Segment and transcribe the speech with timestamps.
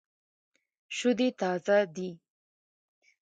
[0.95, 2.09] شودې تازه دي.